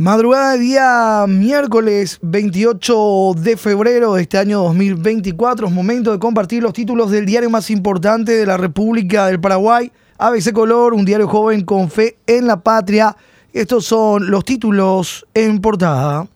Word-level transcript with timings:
Madrugada 0.00 0.52
de 0.52 0.60
día 0.60 1.26
miércoles 1.28 2.20
28 2.22 3.34
de 3.36 3.58
febrero 3.58 4.14
de 4.14 4.22
este 4.22 4.38
año 4.38 4.62
2024. 4.62 5.66
Es 5.66 5.72
momento 5.74 6.10
de 6.10 6.18
compartir 6.18 6.62
los 6.62 6.72
títulos 6.72 7.10
del 7.10 7.26
diario 7.26 7.50
más 7.50 7.68
importante 7.68 8.32
de 8.32 8.46
la 8.46 8.56
República 8.56 9.26
del 9.26 9.38
Paraguay. 9.38 9.92
ABC 10.16 10.54
Color, 10.54 10.94
un 10.94 11.04
diario 11.04 11.28
joven 11.28 11.66
con 11.66 11.90
fe 11.90 12.16
en 12.26 12.46
la 12.46 12.62
patria. 12.62 13.14
Estos 13.52 13.84
son 13.84 14.30
los 14.30 14.42
títulos 14.42 15.26
en 15.34 15.60
portada. 15.60 16.26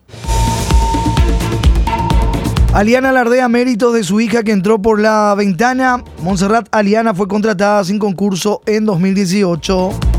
Aliana 2.71 3.09
alardea 3.09 3.49
méritos 3.49 3.95
de 3.95 4.03
su 4.03 4.21
hija 4.21 4.43
que 4.43 4.51
entró 4.51 4.79
por 4.79 4.99
la 4.99 5.33
ventana. 5.35 6.03
Montserrat 6.21 6.67
Aliana 6.69 7.15
fue 7.15 7.27
contratada 7.27 7.83
sin 7.83 7.97
concurso 7.97 8.61
en 8.67 8.85
2018. 8.85 10.14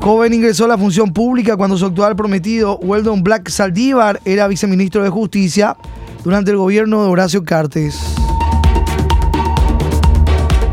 Joven 0.00 0.32
ingresó 0.32 0.64
a 0.64 0.68
la 0.68 0.78
función 0.78 1.12
pública 1.12 1.56
cuando 1.56 1.76
su 1.76 1.86
actual 1.86 2.14
prometido, 2.14 2.78
Weldon 2.78 3.22
Black 3.22 3.48
Saldívar, 3.48 4.20
era 4.24 4.46
viceministro 4.46 5.02
de 5.02 5.10
Justicia 5.10 5.76
durante 6.22 6.52
el 6.52 6.56
gobierno 6.56 7.02
de 7.02 7.08
Horacio 7.08 7.44
Cartes. 7.44 8.00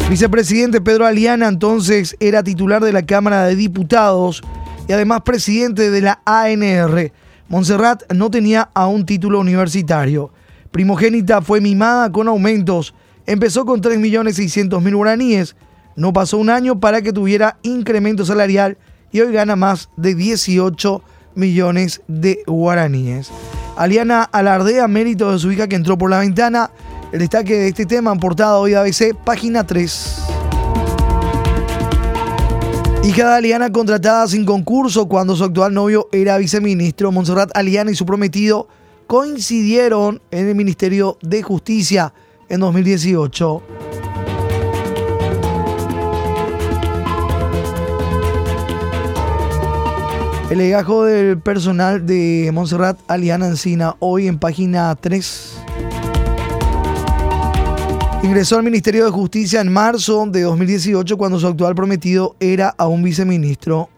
Vicepresidente 0.10 0.82
Pedro 0.82 1.08
Aliana 1.08 1.48
entonces 1.48 2.16
era 2.20 2.44
titular 2.44 2.84
de 2.84 2.94
la 2.94 3.06
Cámara 3.06 3.46
de 3.46 3.56
Diputados 3.56 4.44
y 4.88 4.94
además 4.94 5.22
presidente 5.26 5.90
de 5.90 6.02
la 6.02 6.22
ANR. 6.26 7.12
Montserrat 7.50 8.04
no 8.14 8.30
tenía 8.30 8.70
aún 8.76 9.06
título 9.06 9.40
universitario. 9.40 10.32
Primogénita 10.70 11.42
fue 11.42 11.62
mimada 11.62 12.12
con 12.12 12.28
aumentos. 12.28 12.94
Empezó 13.26 13.66
con 13.66 13.82
3.600.000 13.82 14.96
guaraníes. 14.96 15.56
No 15.96 16.14
pasó 16.14 16.38
un 16.38 16.52
año 16.52 16.80
para 16.80 17.02
que 17.02 17.12
tuviera 17.12 17.58
incremento 17.64 18.24
salarial 18.26 18.78
y 19.16 19.22
hoy 19.22 19.32
gana 19.32 19.56
más 19.56 19.88
de 19.96 20.14
18 20.14 21.02
millones 21.36 22.02
de 22.10 22.44
guaraníes. 22.48 23.32
Aliana 23.78 24.24
alardea 24.24 24.90
mérito 24.90 25.32
de 25.32 25.40
su 25.40 25.50
hija 25.54 25.70
que 25.70 25.78
entró 25.78 25.98
por 25.98 26.10
la 26.10 26.20
ventana. 26.20 26.70
El 27.14 27.20
destaque 27.20 27.54
de 27.56 27.70
este 27.70 27.86
tema 27.86 28.14
portada 28.18 28.58
hoy 28.58 28.72
de 28.72 28.78
ABC, 28.78 29.16
página 29.24 29.66
3. 29.66 30.18
Hija 33.06 33.30
de 33.30 33.36
Aliana 33.36 33.72
contratada 33.72 34.28
sin 34.28 34.44
concurso 34.44 35.08
cuando 35.08 35.34
su 35.38 35.46
actual 35.46 35.74
novio 35.74 36.10
era 36.12 36.38
viceministro. 36.38 37.14
Montserrat 37.14 37.56
Aliana 37.56 37.92
y 37.92 37.96
su 37.96 38.06
prometido 38.06 38.68
coincidieron 39.08 40.22
en 40.30 40.50
el 40.50 40.56
Ministerio 40.56 41.18
de 41.22 41.42
Justicia 41.42 42.14
en 42.50 42.60
2018. 42.60 43.64
El 50.48 50.60
legajo 50.60 51.06
del 51.06 51.40
personal 51.40 52.06
de 52.06 52.52
Montserrat 52.54 53.00
Aliana 53.08 53.48
Encina, 53.48 53.96
hoy 53.98 54.28
en 54.28 54.38
página 54.38 54.94
3. 54.94 55.58
Ingresó 58.22 58.58
al 58.58 58.64
Ministerio 58.64 59.06
de 59.06 59.12
Justicia 59.12 59.60
en 59.60 59.74
marzo 59.74 60.24
de 60.28 60.44
2018 60.44 61.18
cuando 61.18 61.40
su 61.40 61.48
actual 61.48 61.74
prometido 61.74 62.36
era 62.40 62.70
a 62.78 62.88
un 62.88 63.02
viceministro. 63.02 63.90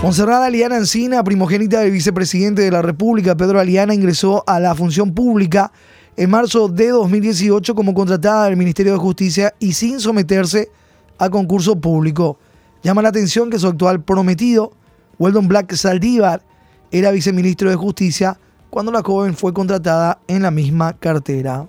Montserrat 0.00 0.44
Aliana 0.44 0.76
Encina, 0.76 1.24
primogénita 1.24 1.80
del 1.80 1.90
vicepresidente 1.90 2.62
de 2.62 2.70
la 2.70 2.82
República, 2.82 3.36
Pedro 3.36 3.58
Aliana, 3.58 3.94
ingresó 3.94 4.44
a 4.46 4.60
la 4.60 4.76
función 4.76 5.12
pública 5.12 5.72
en 6.16 6.30
marzo 6.30 6.68
de 6.68 6.88
2018 6.88 7.74
como 7.74 7.94
contratada 7.94 8.46
del 8.46 8.56
Ministerio 8.56 8.92
de 8.92 8.98
Justicia 8.98 9.54
y 9.58 9.72
sin 9.72 10.00
someterse 10.00 10.70
a 11.18 11.30
concurso 11.30 11.76
público. 11.76 12.38
Llama 12.82 13.02
la 13.02 13.08
atención 13.08 13.48
que 13.50 13.58
su 13.58 13.68
actual 13.68 14.02
prometido, 14.02 14.72
Weldon 15.18 15.48
Black 15.48 15.74
Saldívar, 15.74 16.42
era 16.90 17.10
viceministro 17.10 17.70
de 17.70 17.76
Justicia 17.76 18.38
cuando 18.70 18.92
la 18.92 19.02
joven 19.02 19.34
fue 19.34 19.52
contratada 19.52 20.18
en 20.26 20.42
la 20.42 20.50
misma 20.50 20.92
cartera. 20.94 21.66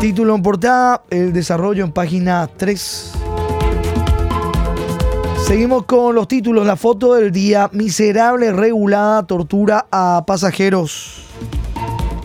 Título 0.00 0.34
en 0.34 0.42
portada, 0.42 1.02
el 1.10 1.32
desarrollo 1.32 1.84
en 1.84 1.90
página 1.90 2.48
3. 2.56 3.15
Seguimos 5.46 5.84
con 5.84 6.16
los 6.16 6.26
títulos. 6.26 6.66
La 6.66 6.74
foto 6.74 7.14
del 7.14 7.30
día. 7.30 7.70
Miserable, 7.72 8.52
regulada, 8.52 9.24
tortura 9.28 9.86
a 9.92 10.24
pasajeros. 10.26 11.24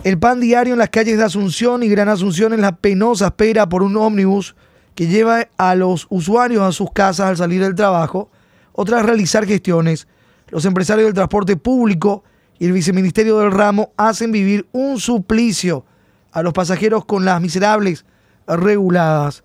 El 0.02 0.18
pan 0.18 0.40
diario 0.40 0.72
en 0.72 0.80
las 0.80 0.90
calles 0.90 1.18
de 1.18 1.22
Asunción 1.22 1.84
y 1.84 1.88
Gran 1.88 2.08
Asunción 2.08 2.52
en 2.52 2.60
la 2.60 2.74
penosa 2.74 3.28
espera 3.28 3.68
por 3.68 3.84
un 3.84 3.96
ómnibus 3.96 4.56
que 4.96 5.06
lleva 5.06 5.46
a 5.56 5.76
los 5.76 6.08
usuarios 6.10 6.64
a 6.64 6.72
sus 6.72 6.90
casas 6.90 7.28
al 7.28 7.36
salir 7.36 7.62
del 7.62 7.76
trabajo 7.76 8.28
o 8.72 8.84
tras 8.84 9.06
realizar 9.06 9.46
gestiones. 9.46 10.08
Los 10.48 10.64
empresarios 10.64 11.06
del 11.06 11.14
transporte 11.14 11.56
público 11.56 12.24
y 12.58 12.66
el 12.66 12.72
viceministerio 12.72 13.38
del 13.38 13.52
ramo 13.52 13.92
hacen 13.96 14.32
vivir 14.32 14.66
un 14.72 14.98
suplicio 14.98 15.84
a 16.32 16.42
los 16.42 16.52
pasajeros 16.52 17.04
con 17.04 17.24
las 17.24 17.40
miserables 17.40 18.04
reguladas. 18.48 19.44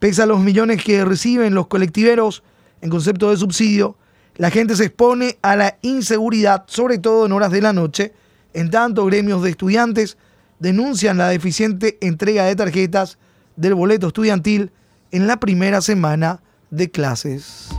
Pese 0.00 0.20
a 0.20 0.26
los 0.26 0.40
millones 0.40 0.84
que 0.84 1.02
reciben 1.06 1.54
los 1.54 1.68
colectiveros, 1.68 2.42
en 2.84 2.90
concepto 2.90 3.30
de 3.30 3.38
subsidio, 3.38 3.96
la 4.36 4.50
gente 4.50 4.76
se 4.76 4.84
expone 4.84 5.38
a 5.40 5.56
la 5.56 5.78
inseguridad, 5.80 6.64
sobre 6.66 6.98
todo 6.98 7.24
en 7.24 7.32
horas 7.32 7.50
de 7.50 7.62
la 7.62 7.72
noche, 7.72 8.12
en 8.52 8.70
tanto 8.70 9.06
gremios 9.06 9.42
de 9.42 9.48
estudiantes 9.48 10.18
denuncian 10.58 11.16
la 11.16 11.28
deficiente 11.28 11.96
entrega 12.02 12.44
de 12.44 12.54
tarjetas 12.54 13.16
del 13.56 13.74
boleto 13.74 14.08
estudiantil 14.08 14.70
en 15.12 15.26
la 15.26 15.40
primera 15.40 15.80
semana 15.80 16.42
de 16.70 16.90
clases. 16.90 17.70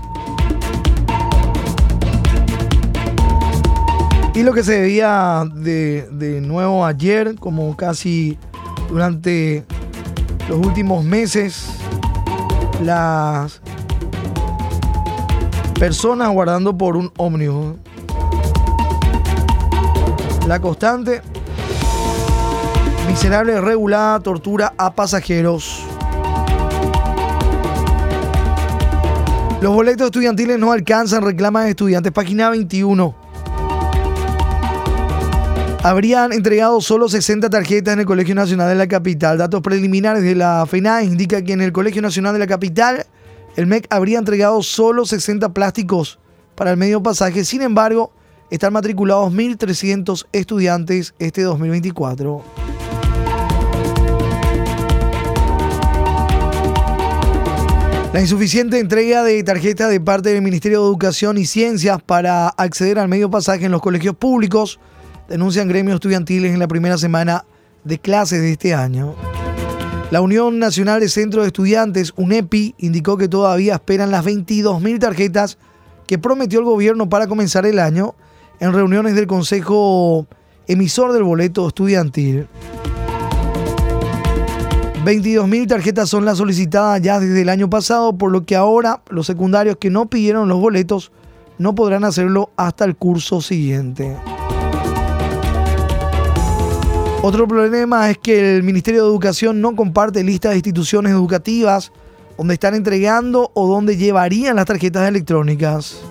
Y 4.34 4.42
lo 4.42 4.54
que 4.54 4.64
se 4.64 4.82
veía 4.82 5.44
de, 5.54 6.10
de, 6.14 6.42
nuevo 6.42 6.84
ayer, 6.84 7.36
como 7.36 7.78
casi 7.78 8.40
durante 8.90 9.66
los 10.50 10.66
últimos 10.66 11.06
meses, 11.06 11.68
las 12.82 13.62
Personas 15.80 16.32
guardando 16.32 16.78
por 16.78 16.96
un 16.96 17.12
ómnibus. 17.18 17.76
La 20.48 20.60
constante. 20.62 21.22
Miserable 23.08 23.60
regulada 23.60 24.20
tortura 24.22 24.74
a 24.78 24.96
pasajeros. 24.96 25.84
Los 29.62 29.74
boletos 29.74 30.06
estudiantiles 30.06 30.58
no 30.58 30.72
alcanzan, 30.72 31.24
reclaman 31.24 31.68
estudiantes. 31.68 32.14
Página 32.14 32.50
21. 32.52 33.16
Habrían 35.84 36.32
entregado 36.32 36.80
solo 36.82 37.10
60 37.10 37.50
tarjetas 37.50 37.94
en 37.94 38.00
el 38.00 38.06
Colegio 38.06 38.34
Nacional 38.34 38.70
de 38.70 38.76
la 38.76 38.88
Capital. 38.88 39.38
Datos 39.38 39.62
preliminares 39.62 40.24
de 40.24 40.36
la 40.36 40.66
FENA 40.66 41.04
indican 41.04 41.44
que 41.44 41.54
en 41.54 41.62
el 41.62 41.74
Colegio 41.74 42.02
Nacional 42.02 42.34
de 42.34 42.40
la 42.40 42.48
Capital 42.48 43.06
el 43.56 43.68
MEC 43.68 43.88
habría 43.90 44.20
entregado 44.20 44.62
solo 44.64 45.06
60 45.06 45.54
plásticos 45.54 46.20
para 46.56 46.72
el 46.72 46.78
medio 46.78 47.02
pasaje. 47.02 47.46
Sin 47.46 47.62
embargo, 47.62 48.12
están 48.50 48.74
matriculados 48.74 49.34
1.300 49.34 50.28
estudiantes 50.32 51.14
este 51.20 51.42
2024. 51.44 52.44
La 58.14 58.22
insuficiente 58.22 58.80
entrega 58.80 59.24
de 59.24 59.44
tarjetas 59.44 59.90
de 59.90 60.00
parte 60.00 60.30
del 60.30 60.42
Ministerio 60.42 60.82
de 60.82 60.88
Educación 60.88 61.38
y 61.38 61.46
Ciencias 61.46 62.02
para 62.02 62.48
acceder 62.48 62.98
al 62.98 63.10
medio 63.10 63.30
pasaje 63.30 63.66
en 63.66 63.72
los 63.72 63.82
colegios 63.82 64.16
públicos 64.16 64.80
denuncian 65.28 65.68
gremios 65.68 65.96
estudiantiles 65.96 66.54
en 66.54 66.60
la 66.60 66.68
primera 66.68 66.98
semana 66.98 67.46
de 67.84 68.00
clases 68.00 68.42
de 68.42 68.54
este 68.54 68.74
año. 68.74 69.16
La 70.12 70.22
Unión 70.22 70.60
Nacional 70.60 71.00
de 71.00 71.10
Centros 71.10 71.44
de 71.44 71.48
Estudiantes, 71.48 72.14
UNEPI, 72.16 72.76
indicó 72.78 73.18
que 73.18 73.28
todavía 73.28 73.74
esperan 73.74 74.12
las 74.12 74.24
22.000 74.24 75.00
tarjetas 75.00 75.58
que 76.06 76.20
prometió 76.20 76.60
el 76.60 76.66
gobierno 76.66 77.10
para 77.10 77.28
comenzar 77.28 77.66
el 77.66 77.80
año 77.80 78.14
en 78.60 78.72
reuniones 78.72 79.16
del 79.16 79.26
Consejo 79.26 80.28
emisor 80.68 81.12
del 81.12 81.24
boleto 81.24 81.68
estudiantil. 81.68 82.48
22.000 85.04 85.68
tarjetas 85.68 86.10
son 86.10 86.24
las 86.24 86.38
solicitadas 86.38 87.02
ya 87.02 87.20
desde 87.20 87.42
el 87.42 87.50
año 87.50 87.70
pasado, 87.70 88.16
por 88.16 88.32
lo 88.32 88.46
que 88.46 88.56
ahora 88.56 89.02
los 89.10 89.26
secundarios 89.26 89.78
que 89.78 89.90
no 89.90 90.06
pidieron 90.08 90.48
los 90.48 90.60
boletos 90.60 91.12
no 91.58 91.74
podrán 91.74 92.04
hacerlo 92.04 92.52
hasta 92.58 92.86
el 92.86 92.96
curso 92.96 93.42
siguiente. 93.42 94.16
Otro 97.28 97.48
problema 97.48 98.12
es 98.12 98.20
que 98.20 98.56
el 98.56 98.62
Ministerio 98.62 99.02
de 99.02 99.10
Educación 99.10 99.60
no 99.60 99.76
comparte 99.76 100.24
listas 100.24 100.52
de 100.52 100.58
instituciones 100.58 101.12
educativas 101.12 101.92
donde 102.38 102.54
están 102.54 102.76
entregando 102.76 103.50
o 103.56 103.68
donde 103.68 103.98
llevarían 103.98 104.58
las 104.58 104.66
tarjetas 104.66 105.10
electrónicas. 105.10 106.04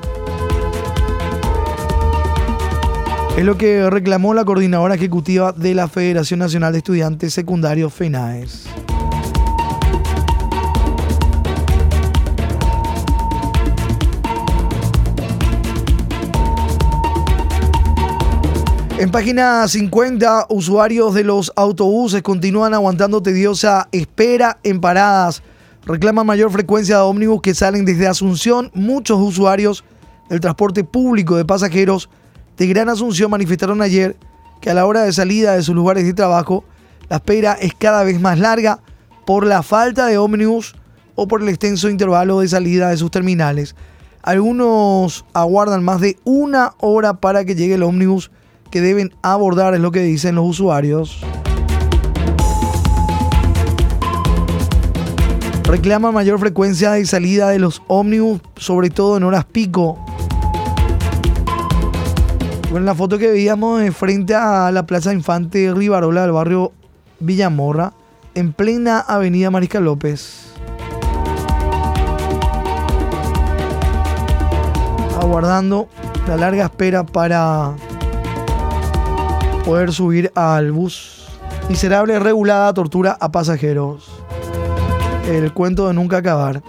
Es 3.36 3.44
lo 3.44 3.56
que 3.56 3.88
reclamó 3.90 4.34
la 4.34 4.44
coordinadora 4.44 4.96
ejecutiva 4.96 5.52
de 5.52 5.76
la 5.76 5.86
Federación 5.86 6.40
Nacional 6.40 6.72
de 6.72 6.78
Estudiantes 6.78 7.32
Secundarios 7.32 7.94
FENAES. 7.94 8.66
En 19.04 19.10
página 19.10 19.68
50, 19.68 20.46
usuarios 20.48 21.12
de 21.12 21.24
los 21.24 21.52
autobuses 21.56 22.22
continúan 22.22 22.72
aguantando 22.72 23.22
tediosa 23.22 23.86
espera 23.92 24.56
en 24.62 24.80
paradas. 24.80 25.42
Reclaman 25.84 26.24
mayor 26.24 26.50
frecuencia 26.50 26.96
de 26.96 27.02
ómnibus 27.02 27.42
que 27.42 27.54
salen 27.54 27.84
desde 27.84 28.06
Asunción. 28.06 28.70
Muchos 28.72 29.20
usuarios 29.20 29.84
del 30.30 30.40
transporte 30.40 30.84
público 30.84 31.36
de 31.36 31.44
pasajeros 31.44 32.08
de 32.56 32.66
Gran 32.66 32.88
Asunción 32.88 33.30
manifestaron 33.30 33.82
ayer 33.82 34.16
que 34.62 34.70
a 34.70 34.74
la 34.74 34.86
hora 34.86 35.02
de 35.02 35.12
salida 35.12 35.52
de 35.52 35.62
sus 35.62 35.74
lugares 35.74 36.06
de 36.06 36.14
trabajo, 36.14 36.64
la 37.10 37.16
espera 37.16 37.58
es 37.60 37.74
cada 37.74 38.04
vez 38.04 38.18
más 38.18 38.38
larga 38.38 38.80
por 39.26 39.44
la 39.44 39.62
falta 39.62 40.06
de 40.06 40.16
ómnibus 40.16 40.76
o 41.14 41.28
por 41.28 41.42
el 41.42 41.50
extenso 41.50 41.90
intervalo 41.90 42.40
de 42.40 42.48
salida 42.48 42.88
de 42.88 42.96
sus 42.96 43.10
terminales. 43.10 43.76
Algunos 44.22 45.26
aguardan 45.34 45.84
más 45.84 46.00
de 46.00 46.16
una 46.24 46.72
hora 46.80 47.12
para 47.12 47.44
que 47.44 47.54
llegue 47.54 47.74
el 47.74 47.82
ómnibus 47.82 48.30
que 48.74 48.80
deben 48.80 49.14
abordar, 49.22 49.72
es 49.74 49.80
lo 49.80 49.92
que 49.92 50.00
dicen 50.00 50.34
los 50.34 50.46
usuarios. 50.46 51.20
Reclama 55.62 56.10
mayor 56.10 56.40
frecuencia 56.40 56.90
de 56.90 57.06
salida 57.06 57.50
de 57.50 57.60
los 57.60 57.82
ómnibus, 57.86 58.40
sobre 58.56 58.90
todo 58.90 59.16
en 59.16 59.22
horas 59.22 59.44
pico. 59.44 60.04
Bueno, 62.72 62.84
la 62.84 62.96
foto 62.96 63.16
que 63.16 63.28
veíamos 63.28 63.80
frente 63.94 64.34
a 64.34 64.72
la 64.72 64.84
Plaza 64.84 65.12
Infante 65.12 65.72
Rivarola 65.72 66.22
del 66.22 66.32
barrio 66.32 66.72
Villamorra, 67.20 67.92
en 68.34 68.52
plena 68.52 68.98
avenida 68.98 69.52
Mariscal 69.52 69.84
López. 69.84 70.52
Aguardando 75.20 75.88
la 76.26 76.36
larga 76.36 76.64
espera 76.64 77.06
para 77.06 77.76
poder 79.64 79.92
subir 79.92 80.30
al 80.34 80.72
bus. 80.72 81.24
Miserable, 81.68 82.18
regulada, 82.18 82.72
tortura 82.74 83.16
a 83.18 83.32
pasajeros. 83.32 84.10
El 85.28 85.52
cuento 85.52 85.88
de 85.88 85.94
nunca 85.94 86.18
acabar. 86.18 86.62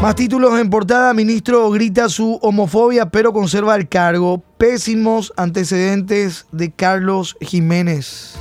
Más 0.00 0.14
títulos 0.14 0.58
en 0.58 0.70
portada. 0.70 1.12
Ministro 1.12 1.70
grita 1.70 2.08
su 2.08 2.38
homofobia 2.40 3.10
pero 3.10 3.32
conserva 3.32 3.76
el 3.76 3.88
cargo. 3.88 4.42
Pésimos 4.56 5.32
antecedentes 5.36 6.46
de 6.52 6.70
Carlos 6.70 7.36
Jiménez. 7.40 8.38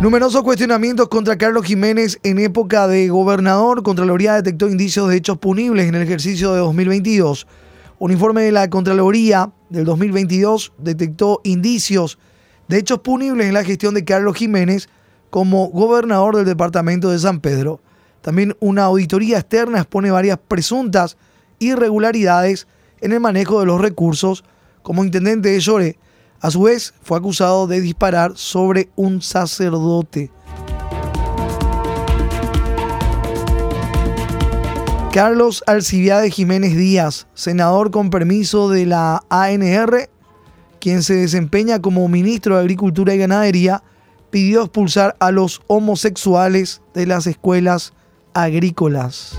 Numerosos 0.00 0.42
cuestionamientos 0.42 1.08
contra 1.08 1.36
Carlos 1.36 1.66
Jiménez 1.66 2.18
en 2.22 2.38
época 2.38 2.88
de 2.88 3.08
gobernador. 3.08 3.82
Contraloría 3.82 4.32
detectó 4.36 4.66
indicios 4.70 5.10
de 5.10 5.16
hechos 5.16 5.36
punibles 5.36 5.86
en 5.88 5.94
el 5.94 6.00
ejercicio 6.00 6.54
de 6.54 6.60
2022. 6.60 7.46
Un 7.98 8.10
informe 8.10 8.40
de 8.40 8.50
la 8.50 8.70
Contraloría 8.70 9.52
del 9.68 9.84
2022 9.84 10.72
detectó 10.78 11.42
indicios 11.44 12.18
de 12.66 12.78
hechos 12.78 13.00
punibles 13.00 13.46
en 13.46 13.52
la 13.52 13.62
gestión 13.62 13.92
de 13.92 14.06
Carlos 14.06 14.38
Jiménez 14.38 14.88
como 15.28 15.68
gobernador 15.68 16.34
del 16.34 16.46
departamento 16.46 17.10
de 17.10 17.18
San 17.18 17.40
Pedro. 17.40 17.82
También 18.22 18.56
una 18.58 18.84
auditoría 18.84 19.36
externa 19.36 19.80
expone 19.80 20.10
varias 20.10 20.38
presuntas 20.48 21.18
irregularidades 21.58 22.66
en 23.02 23.12
el 23.12 23.20
manejo 23.20 23.60
de 23.60 23.66
los 23.66 23.78
recursos. 23.78 24.44
Como 24.80 25.04
intendente 25.04 25.50
de 25.50 25.60
Llore, 25.60 25.98
a 26.40 26.50
su 26.50 26.62
vez, 26.62 26.94
fue 27.02 27.18
acusado 27.18 27.66
de 27.66 27.80
disparar 27.80 28.32
sobre 28.36 28.88
un 28.96 29.22
sacerdote. 29.22 30.30
Carlos 35.12 35.64
Alcibiade 35.66 36.30
Jiménez 36.30 36.76
Díaz, 36.76 37.26
senador 37.34 37.90
con 37.90 38.10
permiso 38.10 38.68
de 38.68 38.86
la 38.86 39.24
ANR, 39.28 40.08
quien 40.78 41.02
se 41.02 41.14
desempeña 41.14 41.80
como 41.80 42.06
ministro 42.08 42.54
de 42.54 42.60
Agricultura 42.60 43.12
y 43.14 43.18
Ganadería, 43.18 43.82
pidió 44.30 44.62
expulsar 44.62 45.16
a 45.18 45.32
los 45.32 45.62
homosexuales 45.66 46.80
de 46.94 47.06
las 47.06 47.26
escuelas 47.26 47.92
agrícolas. 48.34 49.36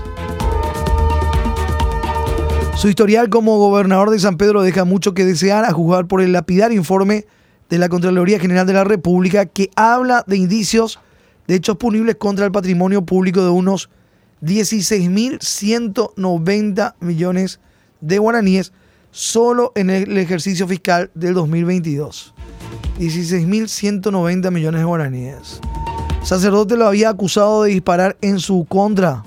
Su 2.76 2.88
historial 2.88 3.28
como 3.28 3.58
gobernador 3.58 4.10
de 4.10 4.18
San 4.18 4.36
Pedro 4.36 4.62
deja 4.62 4.84
mucho 4.84 5.14
que 5.14 5.24
desear 5.24 5.64
a 5.64 5.72
juzgar 5.72 6.08
por 6.08 6.20
el 6.20 6.32
lapidario 6.32 6.76
informe 6.76 7.26
de 7.70 7.78
la 7.78 7.88
Contraloría 7.88 8.40
General 8.40 8.66
de 8.66 8.72
la 8.72 8.82
República 8.84 9.46
que 9.46 9.70
habla 9.76 10.24
de 10.26 10.36
indicios 10.36 10.98
de 11.46 11.54
hechos 11.54 11.76
punibles 11.76 12.16
contra 12.16 12.44
el 12.44 12.52
patrimonio 12.52 13.06
público 13.06 13.42
de 13.42 13.50
unos 13.50 13.88
16.190 14.42 16.94
millones 17.00 17.60
de 18.00 18.18
guaraníes 18.18 18.72
solo 19.12 19.70
en 19.76 19.90
el 19.90 20.18
ejercicio 20.18 20.66
fiscal 20.66 21.12
del 21.14 21.34
2022. 21.34 22.34
16.190 22.98 24.50
millones 24.50 24.80
de 24.80 24.84
guaraníes. 24.84 25.60
sacerdote 26.22 26.76
lo 26.76 26.86
había 26.86 27.10
acusado 27.10 27.62
de 27.62 27.70
disparar 27.70 28.16
en 28.20 28.40
su 28.40 28.64
contra. 28.64 29.22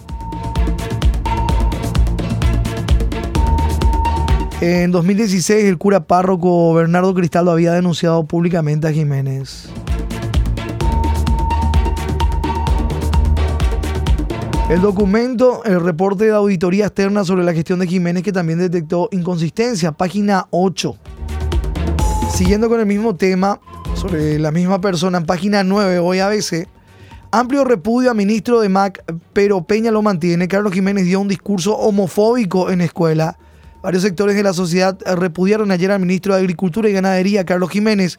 En 4.61 4.91
2016 4.91 5.65
el 5.65 5.77
cura 5.77 6.07
párroco 6.07 6.73
Bernardo 6.73 7.13
Cristaldo 7.13 7.51
había 7.51 7.73
denunciado 7.73 8.25
públicamente 8.25 8.87
a 8.87 8.93
Jiménez. 8.93 9.67
El 14.69 14.81
documento, 14.81 15.63
el 15.65 15.81
reporte 15.81 16.25
de 16.25 16.31
auditoría 16.31 16.85
externa 16.85 17.25
sobre 17.25 17.43
la 17.43 17.53
gestión 17.53 17.79
de 17.79 17.87
Jiménez 17.87 18.23
que 18.23 18.31
también 18.31 18.57
detectó 18.57 19.09
inconsistencia, 19.11 19.91
página 19.91 20.47
8. 20.51 20.95
Siguiendo 22.31 22.69
con 22.69 22.79
el 22.79 22.85
mismo 22.85 23.13
tema, 23.13 23.59
sobre 23.93 24.39
la 24.39 24.51
misma 24.51 24.79
persona, 24.79 25.17
en 25.17 25.25
página 25.25 25.65
9, 25.65 25.99
hoy 25.99 26.19
ABC, 26.19 26.67
amplio 27.29 27.65
repudio 27.65 28.09
a 28.09 28.13
ministro 28.13 28.61
de 28.61 28.69
MAC, 28.69 29.03
pero 29.33 29.65
Peña 29.65 29.91
lo 29.91 30.01
mantiene. 30.01 30.47
Carlos 30.47 30.73
Jiménez 30.73 31.05
dio 31.05 31.19
un 31.19 31.27
discurso 31.27 31.75
homofóbico 31.75 32.71
en 32.71 32.79
escuela 32.79 33.37
Varios 33.85 34.01
sectores 34.01 34.35
de 34.35 34.41
la 34.41 34.51
sociedad 34.51 34.97
repudiaron 35.15 35.69
ayer 35.69 35.91
al 35.91 35.99
ministro 35.99 36.33
de 36.33 36.39
Agricultura 36.39 36.89
y 36.89 36.93
Ganadería, 36.93 37.45
Carlos 37.45 37.69
Jiménez, 37.69 38.17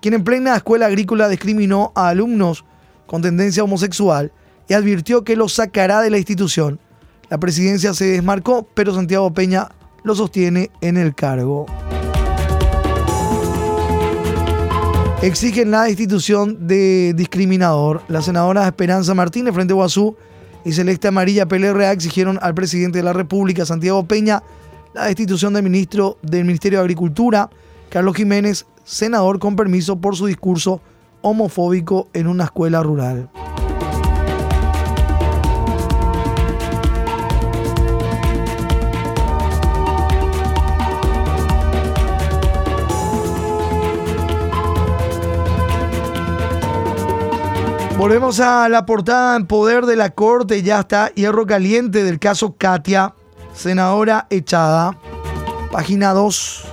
quien 0.00 0.14
en 0.14 0.24
plena 0.24 0.56
escuela 0.56 0.86
agrícola 0.86 1.28
discriminó 1.28 1.92
a 1.94 2.08
alumnos 2.08 2.64
con 3.06 3.20
tendencia 3.20 3.62
homosexual 3.62 4.32
y 4.70 4.72
advirtió 4.72 5.22
que 5.22 5.36
los 5.36 5.52
sacará 5.52 6.00
de 6.00 6.08
la 6.08 6.16
institución. 6.16 6.80
La 7.28 7.36
presidencia 7.36 7.92
se 7.92 8.06
desmarcó, 8.06 8.66
pero 8.72 8.94
Santiago 8.94 9.34
Peña 9.34 9.68
lo 10.02 10.14
sostiene 10.14 10.70
en 10.80 10.96
el 10.96 11.14
cargo. 11.14 11.66
Exigen 15.20 15.72
la 15.72 15.82
destitución 15.82 16.66
de 16.66 17.12
discriminador. 17.14 18.00
La 18.08 18.22
senadora 18.22 18.66
Esperanza 18.66 19.12
Martínez, 19.12 19.52
Frente 19.52 19.74
Guazú 19.74 20.16
y 20.64 20.72
Celeste 20.72 21.08
Amarilla 21.08 21.44
PLRA 21.44 21.92
exigieron 21.92 22.38
al 22.40 22.54
presidente 22.54 23.00
de 23.00 23.04
la 23.04 23.12
República, 23.12 23.66
Santiago 23.66 24.06
Peña, 24.06 24.42
la 24.94 25.06
destitución 25.06 25.54
del 25.54 25.62
ministro 25.62 26.18
del 26.22 26.44
Ministerio 26.44 26.78
de 26.78 26.84
Agricultura, 26.84 27.50
Carlos 27.88 28.16
Jiménez, 28.16 28.66
senador 28.84 29.38
con 29.38 29.56
permiso 29.56 29.96
por 29.96 30.16
su 30.16 30.26
discurso 30.26 30.80
homofóbico 31.22 32.08
en 32.12 32.26
una 32.26 32.44
escuela 32.44 32.82
rural. 32.82 33.30
Volvemos 47.96 48.40
a 48.40 48.68
la 48.68 48.84
portada 48.84 49.36
en 49.36 49.46
poder 49.46 49.86
de 49.86 49.94
la 49.94 50.10
corte. 50.10 50.64
Ya 50.64 50.80
está 50.80 51.12
hierro 51.14 51.46
caliente 51.46 52.02
del 52.02 52.18
caso 52.18 52.56
Katia 52.58 53.14
senadora 53.54 54.26
echada. 54.30 54.96
Página 55.70 56.12
2. 56.12 56.64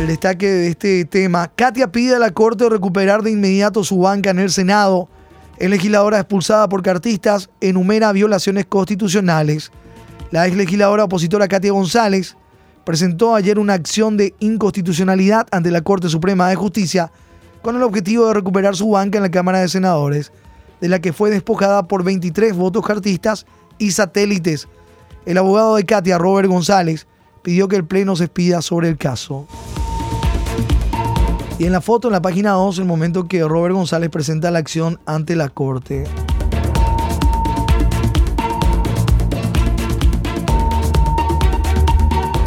El 0.00 0.06
destaque 0.06 0.46
de 0.46 0.68
este 0.68 1.04
tema. 1.04 1.48
Katia 1.54 1.92
pide 1.92 2.16
a 2.16 2.18
la 2.18 2.30
Corte 2.30 2.68
recuperar 2.68 3.22
de 3.22 3.30
inmediato 3.30 3.84
su 3.84 3.98
banca 3.98 4.30
en 4.30 4.38
el 4.38 4.50
Senado. 4.50 5.08
El 5.58 5.72
legisladora 5.72 6.18
expulsada 6.18 6.68
por 6.68 6.82
cartistas 6.82 7.50
enumera 7.60 8.12
violaciones 8.12 8.66
constitucionales. 8.66 9.70
La 10.30 10.46
ex 10.46 10.56
legisladora 10.56 11.04
opositora 11.04 11.48
Katia 11.48 11.72
González 11.72 12.36
presentó 12.84 13.34
ayer 13.34 13.58
una 13.58 13.74
acción 13.74 14.16
de 14.16 14.34
inconstitucionalidad 14.40 15.46
ante 15.50 15.70
la 15.70 15.82
Corte 15.82 16.08
Suprema 16.08 16.48
de 16.48 16.56
Justicia 16.56 17.12
con 17.62 17.76
el 17.76 17.82
objetivo 17.82 18.26
de 18.26 18.34
recuperar 18.34 18.74
su 18.74 18.90
banca 18.90 19.18
en 19.18 19.24
la 19.24 19.30
Cámara 19.30 19.60
de 19.60 19.68
Senadores, 19.68 20.32
de 20.80 20.88
la 20.88 20.98
que 20.98 21.12
fue 21.12 21.30
despojada 21.30 21.86
por 21.86 22.04
23 22.04 22.56
votos 22.56 22.86
cartistas 22.86 23.44
y 23.78 23.90
satélites. 23.90 24.66
El 25.26 25.36
abogado 25.36 25.76
de 25.76 25.84
Katia, 25.84 26.16
Robert 26.16 26.48
González, 26.48 27.06
pidió 27.42 27.68
que 27.68 27.76
el 27.76 27.84
Pleno 27.84 28.16
se 28.16 28.24
expida 28.24 28.62
sobre 28.62 28.88
el 28.88 28.96
caso. 28.96 29.46
Y 31.58 31.66
en 31.66 31.72
la 31.72 31.82
foto, 31.82 32.08
en 32.08 32.12
la 32.12 32.22
página 32.22 32.52
2, 32.52 32.78
el 32.78 32.86
momento 32.86 33.28
que 33.28 33.44
Robert 33.44 33.74
González 33.74 34.08
presenta 34.08 34.50
la 34.50 34.60
acción 34.60 34.98
ante 35.04 35.36
la 35.36 35.50
Corte. 35.50 36.04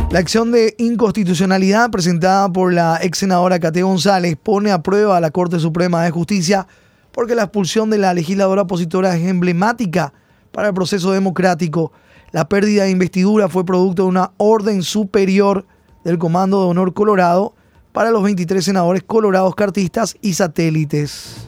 La 0.09 0.19
acción 0.19 0.51
de 0.51 0.75
inconstitucionalidad 0.79 1.91
presentada 1.91 2.51
por 2.51 2.73
la 2.73 2.99
ex 3.01 3.19
senadora 3.19 3.59
Cate 3.59 3.83
González 3.83 4.35
pone 4.41 4.71
a 4.71 4.81
prueba 4.81 5.17
a 5.17 5.19
la 5.19 5.31
Corte 5.31 5.59
Suprema 5.59 6.03
de 6.03 6.11
Justicia 6.11 6.67
porque 7.11 7.35
la 7.35 7.43
expulsión 7.43 7.91
de 7.91 7.99
la 7.99 8.13
legisladora 8.13 8.63
opositora 8.63 9.15
es 9.15 9.27
emblemática 9.27 10.13
para 10.51 10.69
el 10.69 10.73
proceso 10.73 11.11
democrático. 11.11 11.91
La 12.33 12.49
pérdida 12.49 12.85
de 12.85 12.89
investidura 12.89 13.47
fue 13.47 13.63
producto 13.63 14.01
de 14.01 14.09
una 14.09 14.31
orden 14.37 14.81
superior 14.81 15.67
del 16.03 16.17
Comando 16.17 16.61
de 16.61 16.67
Honor 16.69 16.95
Colorado 16.95 17.53
para 17.91 18.09
los 18.09 18.23
23 18.23 18.65
senadores 18.65 19.03
colorados 19.03 19.53
cartistas 19.53 20.17
y 20.19 20.33
satélites. 20.33 21.45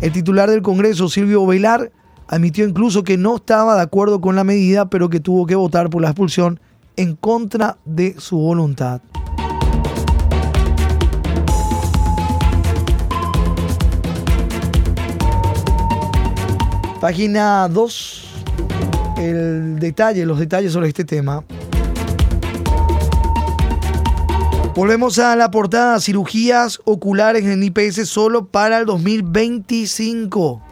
El 0.00 0.12
titular 0.12 0.48
del 0.48 0.62
Congreso, 0.62 1.10
Silvio 1.10 1.44
Velar, 1.44 1.92
admitió 2.26 2.66
incluso 2.66 3.04
que 3.04 3.18
no 3.18 3.36
estaba 3.36 3.76
de 3.76 3.82
acuerdo 3.82 4.22
con 4.22 4.34
la 4.34 4.44
medida, 4.44 4.88
pero 4.88 5.10
que 5.10 5.20
tuvo 5.20 5.44
que 5.44 5.56
votar 5.56 5.90
por 5.90 6.00
la 6.00 6.08
expulsión 6.08 6.58
en 6.96 7.14
contra 7.14 7.76
de 7.84 8.14
su 8.18 8.38
voluntad. 8.38 9.02
Página 16.98 17.68
2, 17.68 18.25
el 19.30 19.78
detalle, 19.78 20.24
los 20.26 20.38
detalles 20.38 20.72
sobre 20.72 20.88
este 20.88 21.04
tema. 21.04 21.44
Volvemos 24.74 25.18
a 25.18 25.34
la 25.36 25.50
portada, 25.50 25.98
cirugías 26.00 26.80
oculares 26.84 27.44
en 27.44 27.62
IPS 27.62 28.06
solo 28.08 28.46
para 28.46 28.78
el 28.78 28.84
2025. 28.84 30.62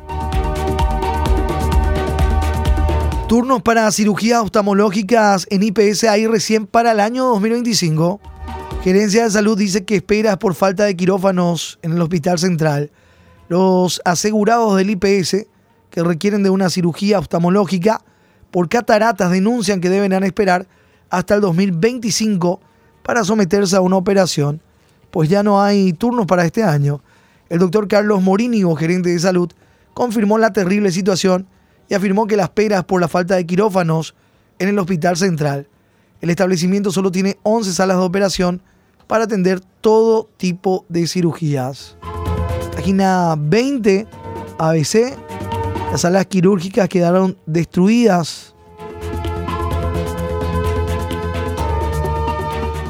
Turnos 3.28 3.62
para 3.62 3.90
cirugías 3.90 4.42
oftalmológicas 4.42 5.46
en 5.49 5.62
IPS 5.62 6.04
hay 6.04 6.26
recién 6.26 6.66
para 6.66 6.92
el 6.92 7.00
año 7.00 7.25
2025. 7.25 8.20
Gerencia 8.82 9.25
de 9.25 9.30
Salud 9.30 9.56
dice 9.56 9.87
que 9.87 9.96
espera 9.96 10.38
por 10.38 10.54
falta 10.54 10.84
de 10.84 10.94
quirófanos 10.94 11.78
en 11.80 11.92
el 11.92 12.02
Hospital 12.02 12.38
Central. 12.38 12.90
Los 13.49 14.02
asegurados 14.04 14.76
del 14.76 14.90
IPS 14.90 15.46
que 15.88 16.02
requieren 16.02 16.42
de 16.42 16.50
una 16.50 16.68
cirugía 16.68 17.18
oftalmológica 17.18 18.02
por 18.54 18.68
cataratas 18.68 19.32
denuncian 19.32 19.80
que 19.80 19.90
deberán 19.90 20.23
esperar 20.23 20.68
hasta 21.11 21.34
el 21.34 21.40
2025 21.40 22.61
para 23.02 23.25
someterse 23.25 23.75
a 23.75 23.80
una 23.80 23.96
operación, 23.96 24.62
pues 25.11 25.28
ya 25.28 25.42
no 25.42 25.61
hay 25.61 25.92
turnos 25.92 26.26
para 26.26 26.44
este 26.44 26.62
año. 26.62 27.00
El 27.49 27.58
doctor 27.58 27.88
Carlos 27.88 28.23
Morínigo, 28.23 28.76
gerente 28.76 29.08
de 29.08 29.18
salud, 29.18 29.50
confirmó 29.92 30.38
la 30.38 30.52
terrible 30.52 30.92
situación 30.92 31.49
y 31.88 31.94
afirmó 31.94 32.28
que 32.28 32.37
las 32.37 32.49
peras 32.49 32.84
por 32.84 33.00
la 33.00 33.08
falta 33.08 33.34
de 33.34 33.44
quirófanos 33.44 34.14
en 34.61 34.68
el 34.68 34.78
Hospital 34.78 35.16
Central. 35.16 35.66
El 36.20 36.30
establecimiento 36.30 36.92
solo 36.92 37.11
tiene 37.11 37.38
11 37.42 37.73
salas 37.73 37.96
de 37.96 38.04
operación 38.04 38.62
para 39.08 39.25
atender 39.25 39.62
todo 39.80 40.28
tipo 40.37 40.87
de 40.88 41.08
cirugías. 41.08 41.96
Página 42.76 43.34
20, 43.37 44.06
ABC. 44.58 45.24
Las 45.94 46.00
salas 46.00 46.26
quirúrgicas 46.26 46.88
quedaron 46.88 47.38
destruidas. 47.46 48.52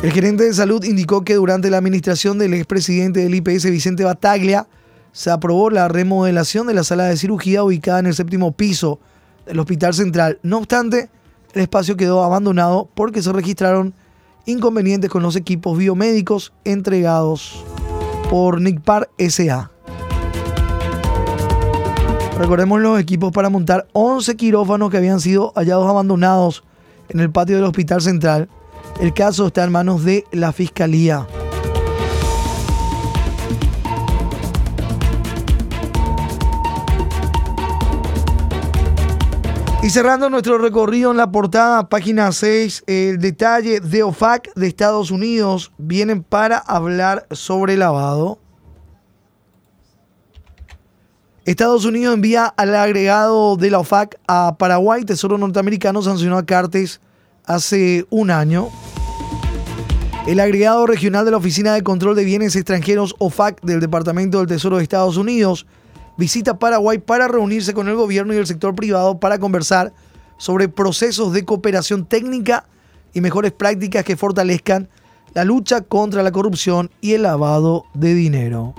El 0.03 0.11
gerente 0.11 0.45
de 0.45 0.55
salud 0.55 0.83
indicó 0.85 1.23
que 1.23 1.35
durante 1.35 1.69
la 1.69 1.77
administración 1.77 2.39
del 2.39 2.55
expresidente 2.55 3.21
del 3.21 3.35
IPS, 3.35 3.67
Vicente 3.67 4.05
Bataglia, 4.05 4.67
se 5.13 5.31
aprobó 5.31 5.69
la 5.69 5.89
remodelación 5.89 6.67
de 6.67 6.73
la 6.73 6.83
sala 6.83 7.05
de 7.05 7.19
cirugía 7.19 7.63
ubicada 7.63 7.99
en 7.99 8.07
el 8.07 8.15
séptimo 8.15 8.53
piso 8.53 9.01
del 9.45 9.61
Hospital 9.61 9.93
Central. 9.93 10.39
No 10.43 10.57
obstante, 10.57 11.11
el 11.53 11.61
espacio 11.61 11.99
quedó 11.99 12.25
abandonado 12.25 12.89
porque 12.95 13.21
se 13.21 13.35
registraron 13.35 13.93
inconvenientes 14.47 15.11
con 15.11 15.23
los 15.23 15.37
equipos 15.37 15.77
biomédicos 15.77 16.55
entregados 16.65 17.63
por 18.31 18.63
NICPAR 18.63 19.11
SA. 19.29 19.74
Recordemos 22.39 22.81
los 22.81 22.99
equipos 22.99 23.31
para 23.31 23.49
montar 23.49 23.87
11 23.93 24.37
quirófanos 24.37 24.91
que 24.91 24.97
habían 24.97 25.21
sido 25.21 25.53
hallados 25.55 25.89
abandonados 25.89 26.65
en 27.09 27.21
el 27.21 27.31
patio 27.31 27.57
del 27.57 27.65
Hospital 27.65 28.03
Central. 28.03 28.49
El 29.01 29.15
caso 29.15 29.47
está 29.47 29.63
en 29.63 29.71
manos 29.71 30.05
de 30.05 30.25
la 30.33 30.53
Fiscalía. 30.53 31.29
Y 39.85 39.91
cerrando 39.91 40.31
nuestro 40.31 40.59
recorrido 40.59 41.11
en 41.11 41.19
la 41.19 41.31
portada, 41.31 41.89
página 41.89 42.33
6, 42.33 42.85
el 42.87 43.19
detalle 43.19 43.81
de 43.81 44.03
OFAC 44.03 44.53
de 44.55 44.67
Estados 44.67 45.11
Unidos 45.11 45.73
vienen 45.77 46.23
para 46.23 46.57
hablar 46.57 47.27
sobre 47.31 47.77
lavado. 47.77 48.39
Estados 51.45 51.85
Unidos 51.85 52.15
envía 52.15 52.47
al 52.47 52.75
agregado 52.75 53.57
de 53.57 53.71
la 53.71 53.81
OFAC 53.81 54.19
a 54.27 54.57
Paraguay. 54.57 55.05
Tesoro 55.05 55.37
norteamericano 55.37 56.01
sancionó 56.01 56.39
a 56.39 56.47
Cartes 56.47 57.03
hace 57.45 58.07
un 58.09 58.31
año. 58.31 58.71
El 60.27 60.41
agregado 60.41 60.87
regional 60.87 61.27
de 61.27 61.33
la 61.33 61.37
Oficina 61.37 61.75
de 61.75 61.83
Control 61.83 62.17
de 62.17 62.25
Bienes 62.25 62.57
Extranjeros 62.57 63.15
OFAC 63.19 63.61
del 63.61 63.81
Departamento 63.81 64.39
del 64.39 64.47
Tesoro 64.47 64.79
de 64.79 64.85
Estados 64.85 65.19
Unidos 65.19 65.67
visita 66.17 66.59
Paraguay 66.59 66.97
para 66.97 67.29
reunirse 67.29 67.75
con 67.75 67.89
el 67.89 67.97
gobierno 67.97 68.33
y 68.33 68.39
el 68.39 68.47
sector 68.47 68.75
privado 68.75 69.21
para 69.21 69.39
conversar 69.39 69.93
sobre 70.39 70.71
procesos 70.71 71.35
de 71.35 71.45
cooperación 71.45 72.07
técnica 72.07 72.65
y 73.13 73.21
mejores 73.21 73.53
prácticas 73.53 74.03
que 74.03 74.17
fortalezcan 74.17 74.89
la 75.35 75.45
lucha 75.45 75.83
contra 75.83 76.23
la 76.23 76.33
corrupción 76.33 76.91
y 77.03 77.13
el 77.13 77.23
lavado 77.23 77.85
de 77.93 78.15
dinero. 78.15 78.75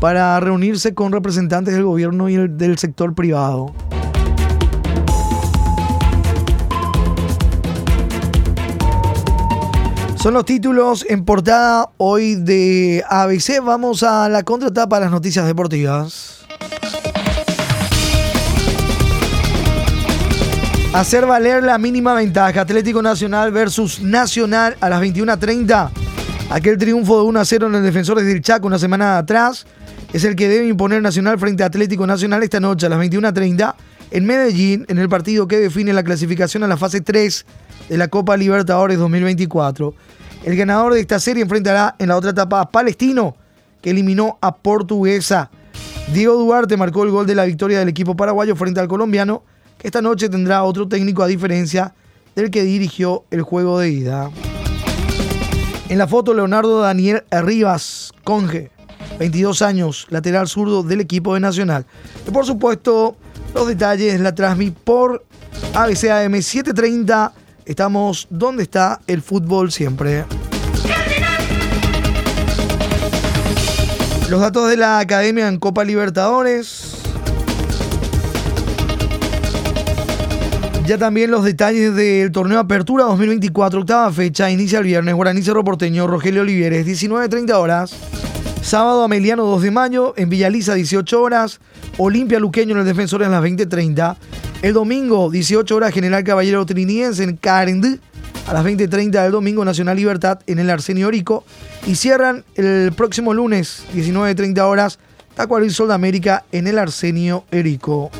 Para 0.00 0.40
reunirse 0.40 0.94
con 0.94 1.12
representantes 1.12 1.74
del 1.74 1.84
gobierno 1.84 2.30
y 2.30 2.36
del 2.48 2.78
sector 2.78 3.14
privado. 3.14 3.74
Son 10.16 10.34
los 10.34 10.44
títulos 10.44 11.06
en 11.08 11.24
portada 11.24 11.90
hoy 11.96 12.34
de 12.34 13.02
ABC. 13.08 13.62
Vamos 13.62 14.02
a 14.02 14.28
la 14.28 14.42
contratapa 14.42 14.96
de 14.96 15.04
las 15.06 15.10
noticias 15.10 15.46
deportivas. 15.46 16.40
Hacer 20.92 21.24
valer 21.24 21.62
la 21.62 21.78
mínima 21.78 22.14
ventaja. 22.14 22.62
Atlético 22.62 23.00
Nacional 23.00 23.50
versus 23.50 24.00
Nacional 24.02 24.76
a 24.80 24.90
las 24.90 25.00
21.30. 25.00 25.90
Aquel 26.50 26.76
triunfo 26.78 27.18
de 27.18 27.24
1 27.24 27.40
a 27.40 27.44
0 27.44 27.66
en 27.68 27.74
el 27.76 27.82
Defensores 27.82 28.26
del 28.26 28.42
Chaco 28.42 28.66
una 28.66 28.78
semana 28.78 29.16
atrás 29.18 29.66
es 30.12 30.24
el 30.24 30.34
que 30.36 30.48
debe 30.48 30.66
imponer 30.66 31.02
Nacional 31.02 31.38
frente 31.38 31.62
a 31.62 31.66
Atlético 31.66 32.06
Nacional 32.06 32.42
esta 32.42 32.60
noche 32.60 32.86
a 32.86 32.88
las 32.88 32.98
21.30 32.98 33.74
en 34.10 34.26
Medellín, 34.26 34.84
en 34.88 34.98
el 34.98 35.08
partido 35.08 35.46
que 35.46 35.58
define 35.58 35.92
la 35.92 36.02
clasificación 36.02 36.64
a 36.64 36.66
la 36.66 36.76
fase 36.76 37.00
3 37.00 37.46
de 37.88 37.96
la 37.96 38.08
Copa 38.08 38.36
Libertadores 38.36 38.98
2024. 38.98 39.94
El 40.44 40.56
ganador 40.56 40.94
de 40.94 41.00
esta 41.00 41.20
serie 41.20 41.42
enfrentará 41.42 41.94
en 41.98 42.08
la 42.08 42.16
otra 42.16 42.30
etapa 42.30 42.60
a 42.60 42.70
Palestino, 42.70 43.36
que 43.80 43.90
eliminó 43.90 44.38
a 44.40 44.56
Portuguesa. 44.56 45.50
Diego 46.12 46.34
Duarte 46.34 46.76
marcó 46.76 47.04
el 47.04 47.10
gol 47.10 47.26
de 47.26 47.36
la 47.36 47.44
victoria 47.44 47.78
del 47.78 47.88
equipo 47.88 48.16
paraguayo 48.16 48.56
frente 48.56 48.80
al 48.80 48.88
colombiano, 48.88 49.44
que 49.78 49.86
esta 49.86 50.02
noche 50.02 50.28
tendrá 50.28 50.64
otro 50.64 50.88
técnico 50.88 51.22
a 51.22 51.28
diferencia 51.28 51.94
del 52.34 52.50
que 52.50 52.64
dirigió 52.64 53.24
el 53.30 53.42
juego 53.42 53.78
de 53.78 53.90
ida. 53.90 54.30
En 55.88 55.98
la 55.98 56.08
foto, 56.08 56.34
Leonardo 56.34 56.80
Daniel 56.80 57.24
Rivas, 57.30 58.12
Conge, 58.24 58.70
22 59.20 59.62
años, 59.62 60.06
lateral 60.10 60.48
zurdo 60.48 60.82
del 60.82 61.00
equipo 61.00 61.34
de 61.34 61.40
Nacional. 61.40 61.86
Y 62.26 62.30
por 62.30 62.44
supuesto, 62.44 63.16
los 63.54 63.68
detalles 63.68 64.18
la 64.18 64.34
transmit 64.34 64.74
por 64.74 65.24
ABCAM 65.74 66.40
730 66.40 67.34
Estamos 67.66 68.26
donde 68.30 68.64
está 68.64 69.00
el 69.06 69.22
fútbol 69.22 69.70
siempre. 69.70 70.24
Los 74.28 74.40
datos 74.40 74.68
de 74.70 74.76
la 74.76 74.98
academia 74.98 75.46
en 75.46 75.58
Copa 75.58 75.84
Libertadores. 75.84 76.96
Ya 80.86 80.98
también 80.98 81.30
los 81.30 81.44
detalles 81.44 81.94
del 81.94 82.32
torneo 82.32 82.58
Apertura 82.58 83.04
2024, 83.04 83.80
octava 83.80 84.12
fecha, 84.12 84.50
inicia 84.50 84.80
el 84.80 84.86
viernes, 84.86 85.14
Guaraní 85.14 85.42
Cerro 85.42 85.62
Porteño, 85.62 86.08
Rogelio 86.08 86.42
Olivieres, 86.42 86.84
19.30 86.84 87.52
horas. 87.52 87.94
Sábado 88.62 89.02
Ameliano 89.02 89.44
2 89.44 89.62
de 89.62 89.70
mayo, 89.70 90.14
en 90.16 90.28
Villaliza 90.28 90.74
18 90.74 91.20
horas, 91.20 91.60
Olimpia 91.98 92.38
Luqueño 92.38 92.72
en 92.74 92.80
el 92.80 92.84
Defensor 92.84 93.22
en 93.22 93.32
las 93.32 93.42
20.30. 93.42 94.16
El 94.62 94.74
domingo, 94.74 95.30
18 95.30 95.74
horas, 95.74 95.92
General 95.92 96.22
Caballero 96.22 96.64
Triniense 96.66 97.24
en 97.24 97.36
Carendí. 97.36 97.98
A 98.46 98.54
las 98.54 98.64
20.30 98.64 99.22
del 99.22 99.32
domingo, 99.32 99.64
Nacional 99.64 99.96
Libertad 99.96 100.40
en 100.46 100.58
el 100.58 100.70
Arsenio 100.70 101.08
Orico. 101.08 101.44
Y 101.86 101.96
cierran 101.96 102.44
el 102.54 102.92
próximo 102.96 103.34
lunes, 103.34 103.84
19.30 103.94 104.60
horas, 104.60 104.98
Tacuarí 105.34 105.70
Sol 105.70 105.88
de 105.88 105.94
América 105.94 106.44
en 106.52 106.66
el 106.66 106.78
Arsenio 106.78 107.44
Erico. 107.50 108.10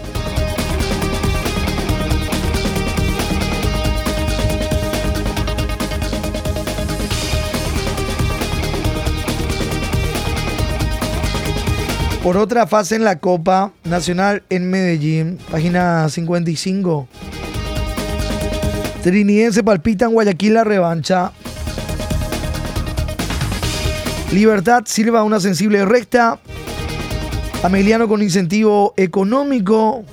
Por 12.22 12.36
otra 12.36 12.66
fase 12.66 12.96
en 12.96 13.04
la 13.04 13.18
Copa 13.18 13.72
Nacional 13.84 14.42
en 14.50 14.68
Medellín, 14.68 15.38
página 15.50 16.06
55. 16.06 17.08
Trinidense 19.02 19.64
palpita 19.64 20.04
en 20.04 20.12
Guayaquil 20.12 20.52
la 20.52 20.64
revancha. 20.64 21.32
Libertad 24.32 24.82
sirva 24.84 25.24
una 25.24 25.40
sensible 25.40 25.82
recta. 25.86 26.38
Ameliano 27.62 28.06
con 28.06 28.22
incentivo 28.22 28.92
económico. 28.98 30.04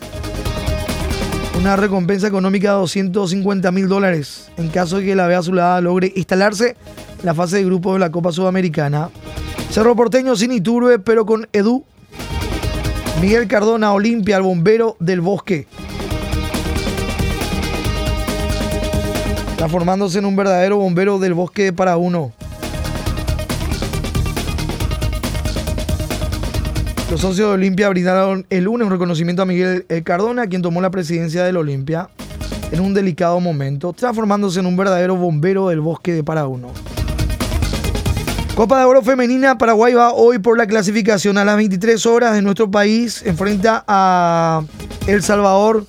Una 1.59 1.75
recompensa 1.75 2.27
económica 2.27 2.69
de 2.69 2.77
250 2.77 3.69
mil 3.73 3.89
dólares 3.89 4.49
en 4.55 4.69
caso 4.69 4.99
de 4.99 5.05
que 5.07 5.15
la 5.15 5.27
Vea 5.27 5.39
Azulada 5.39 5.81
logre 5.81 6.13
instalarse 6.15 6.77
en 7.19 7.25
la 7.25 7.33
fase 7.33 7.57
de 7.57 7.65
grupo 7.65 7.91
de 7.91 7.99
la 7.99 8.11
Copa 8.11 8.31
Sudamericana. 8.31 9.09
Cerro 9.71 9.93
Porteño 9.93 10.37
sin 10.37 10.53
Iturbe, 10.53 10.99
pero 10.99 11.25
con 11.25 11.49
Edu 11.51 11.83
Miguel 13.21 13.47
Cardona, 13.47 13.93
Olimpia, 13.93 14.37
el 14.37 14.43
bombero 14.43 14.95
del 14.99 15.21
bosque. 15.21 15.67
Transformándose 19.57 20.19
en 20.19 20.25
un 20.25 20.35
verdadero 20.35 20.77
bombero 20.77 21.17
del 21.17 21.33
bosque 21.33 21.73
para 21.73 21.97
uno. 21.97 22.31
Los 27.09 27.21
socios 27.21 27.49
de 27.49 27.55
Olimpia 27.55 27.89
brindaron 27.89 28.45
el 28.51 28.65
lunes 28.65 28.85
un 28.85 28.91
reconocimiento 28.91 29.41
a 29.41 29.45
Miguel 29.45 29.85
Cardona, 30.03 30.45
quien 30.45 30.61
tomó 30.61 30.79
la 30.79 30.91
presidencia 30.91 31.43
del 31.43 31.57
Olimpia 31.57 32.09
en 32.71 32.81
un 32.81 32.93
delicado 32.93 33.39
momento, 33.39 33.93
transformándose 33.93 34.59
en 34.59 34.67
un 34.67 34.77
verdadero 34.77 35.15
bombero 35.15 35.69
del 35.69 35.79
bosque 35.81 36.13
de 36.13 36.23
para 36.23 36.45
uno. 36.47 36.67
Copa 38.57 38.79
de 38.79 38.85
Oro 38.85 39.03
Femenina, 39.03 39.59
Paraguay 39.59 39.93
va 39.93 40.13
hoy 40.13 40.39
por 40.39 40.57
la 40.57 40.65
clasificación 40.65 41.37
a 41.37 41.45
las 41.45 41.57
23 41.57 42.03
horas 42.07 42.33
de 42.33 42.41
nuestro 42.41 42.71
país. 42.71 43.21
Enfrenta 43.23 43.85
a 43.87 44.63
El 45.05 45.21
Salvador. 45.21 45.85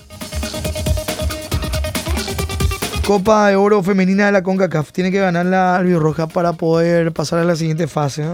Copa 3.07 3.49
de 3.49 3.57
Oro 3.57 3.83
Femenina 3.83 4.27
de 4.27 4.33
la 4.33 4.43
CONCACAF. 4.43 4.93
Tiene 4.93 5.11
que 5.11 5.19
ganar 5.19 5.47
la 5.47 5.83
Roja 5.83 6.27
para 6.29 6.53
poder 6.53 7.11
pasar 7.13 7.39
a 7.39 7.45
la 7.45 7.57
siguiente 7.57 7.87
fase. 7.87 8.27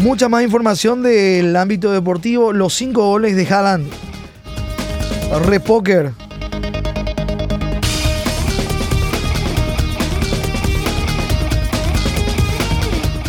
Mucha 0.00 0.28
más 0.28 0.42
información 0.42 1.04
del 1.04 1.54
ámbito 1.54 1.92
deportivo. 1.92 2.52
Los 2.52 2.74
cinco 2.74 3.06
goles 3.06 3.36
de 3.36 3.46
Haaland. 3.46 3.88
Repoker 5.44 6.25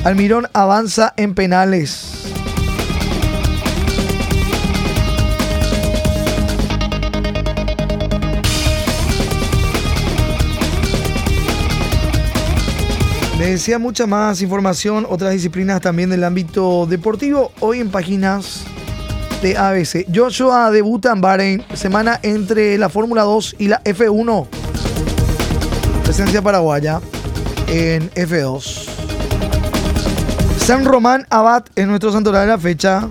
Almirón 0.07 0.47
avanza 0.53 1.13
en 1.17 1.35
penales. 1.35 2.31
Les 13.37 13.49
decía 13.49 13.79
mucha 13.79 14.07
más 14.07 14.41
información, 14.41 15.05
otras 15.09 15.33
disciplinas 15.33 15.81
también 15.81 16.09
del 16.09 16.23
ámbito 16.23 16.85
deportivo, 16.85 17.51
hoy 17.59 17.81
en 17.81 17.89
páginas 17.89 18.63
de 19.41 19.57
ABC. 19.57 20.05
Joshua 20.15 20.71
debuta 20.71 21.11
en 21.11 21.19
Bahrein, 21.19 21.65
semana 21.73 22.17
entre 22.23 22.77
la 22.77 22.87
Fórmula 22.87 23.23
2 23.23 23.57
y 23.59 23.67
la 23.67 23.83
F1. 23.83 24.47
Presencia 26.05 26.41
paraguaya 26.41 27.01
en 27.67 28.09
F2. 28.11 28.96
San 30.67 30.83
Román 30.83 31.25
Abad 31.29 31.63
es 31.77 31.87
nuestro 31.87 32.11
santoral 32.11 32.41
de 32.41 32.47
la 32.51 32.57
fecha. 32.57 33.07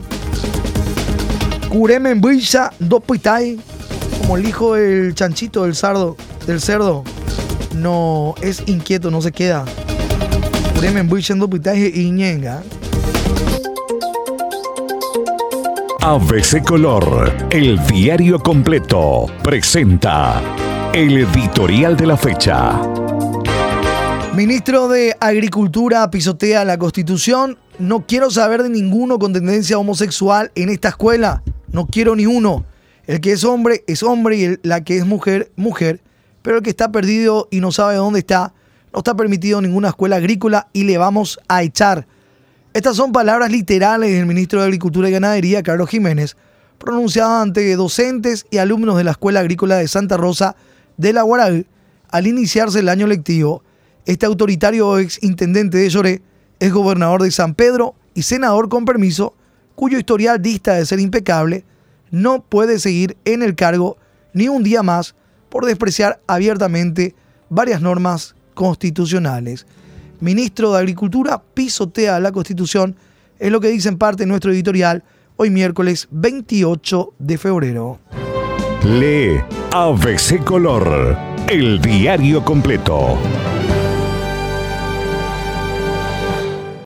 Curemen 1.71 2.21
Buisa 2.21 2.71
Dopitay, 2.79 3.59
como 4.19 4.37
el 4.37 4.47
hijo 4.47 4.75
del 4.75 5.15
chanchito, 5.15 5.63
del 5.63 5.75
sardo, 5.75 6.19
del 6.47 6.61
cerdo. 6.61 7.03
No 7.75 8.35
es 8.43 8.63
inquieto, 8.67 9.11
no 9.11 9.23
se 9.23 9.33
queda. 9.33 9.65
Curemen 10.75 11.09
Buisa 11.09 11.35
Dopitay 11.35 11.93
y 11.95 12.11
ñenga. 12.11 12.63
ABC 16.03 16.63
Color, 16.63 17.33
el 17.49 17.79
diario 17.87 18.39
completo, 18.39 19.29
presenta 19.43 20.43
el 20.93 21.17
editorial 21.17 21.97
de 21.97 22.07
la 22.07 22.19
fecha. 22.19 23.06
Ministro 24.37 24.89
de 24.89 25.17
Agricultura 25.19 26.11
pisotea 26.11 26.63
la 26.67 26.77
Constitución. 26.77 27.57
No 27.79 28.07
quiero 28.07 28.31
saber 28.31 28.63
de 28.63 28.69
ninguno 28.69 29.19
con 29.19 29.33
tendencia 29.33 29.79
homosexual 29.79 30.53
en 30.55 30.69
esta 30.69 30.89
escuela. 30.91 31.43
No 31.73 31.87
quiero 31.87 32.15
ni 32.15 32.27
uno. 32.27 32.67
El 33.07 33.23
que 33.23 33.33
es 33.33 33.45
hombre 33.45 33.83
es 33.87 34.03
hombre 34.03 34.37
y 34.37 34.59
la 34.63 34.85
que 34.85 34.99
es 34.99 35.07
mujer, 35.07 35.53
mujer. 35.57 36.03
Pero 36.43 36.59
el 36.59 36.63
que 36.63 36.69
está 36.69 36.93
perdido 36.93 37.49
y 37.51 37.61
no 37.61 37.73
sabe 37.73 37.95
dónde 37.95 38.19
está, 38.19 38.53
no 38.93 38.99
está 38.99 39.17
permitido 39.17 39.61
en 39.61 39.69
ninguna 39.69 39.89
escuela 39.89 40.17
agrícola 40.17 40.69
y 40.75 40.85
le 40.85 40.99
vamos 40.99 41.41
a 41.49 41.63
echar. 41.63 42.07
Estas 42.75 42.95
son 42.95 43.13
palabras 43.13 43.51
literales 43.51 44.13
del 44.13 44.27
ministro 44.27 44.61
de 44.61 44.67
Agricultura 44.67 45.09
y 45.09 45.13
Ganadería, 45.13 45.63
Carlos 45.63 45.89
Jiménez, 45.89 46.37
pronunciadas 46.77 47.41
ante 47.41 47.75
docentes 47.75 48.45
y 48.51 48.59
alumnos 48.59 48.99
de 48.99 49.05
la 49.05 49.13
Escuela 49.13 49.41
Agrícola 49.41 49.77
de 49.77 49.89
Santa 49.89 50.19
Rosa 50.19 50.57
de 50.99 51.15
la 51.15 51.23
Guaral 51.23 51.67
al 52.11 52.27
iniciarse 52.27 52.81
el 52.81 52.91
año 52.91 53.07
lectivo 53.07 53.63
este 54.07 54.25
autoritario 54.25 54.99
ex 54.99 55.23
intendente 55.23 55.79
de 55.79 55.91
Lloré 55.91 56.23
es 56.61 56.73
gobernador 56.73 57.23
de 57.23 57.31
San 57.31 57.55
Pedro 57.55 57.95
y 58.15 58.23
senador 58.23 58.69
con 58.69 58.85
permiso, 58.85 59.35
cuyo 59.75 59.99
historial 59.99 60.41
dista 60.41 60.75
de 60.75 60.87
ser 60.87 61.01
impecable, 61.01 61.65
no 62.11 62.43
puede 62.43 62.79
seguir 62.79 63.17
en 63.25 63.43
el 63.43 63.55
cargo 63.55 63.99
ni 64.33 64.49
un 64.49 64.63
día 64.63 64.83
más 64.83 65.15
por 65.51 65.67
despreciar 65.67 66.21
abiertamente 66.27 67.15
varias 67.51 67.83
normas 67.83 68.35
constitucionales. 68.55 69.67
Ministro 70.21 70.73
de 70.73 70.79
Agricultura 70.79 71.43
pisotea 71.53 72.21
la 72.21 72.33
Constitución, 72.33 72.97
es 73.39 73.53
lo 73.53 73.61
que 73.61 73.69
dice 73.69 73.89
en 73.89 73.99
parte 73.99 74.25
nuestro 74.25 74.53
editorial 74.53 75.05
hoy 75.37 75.51
miércoles 75.51 76.09
28 76.11 77.15
de 77.19 77.39
febrero. 77.39 77.99
Lee 78.85 79.41
ABC 79.73 80.43
Color, 80.45 81.19
el 81.49 81.81
diario 81.81 82.43
completo. 82.45 83.19